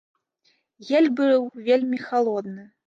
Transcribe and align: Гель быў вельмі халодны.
Гель 0.87 1.11
быў 1.21 1.47
вельмі 1.71 2.05
халодны. 2.09 2.69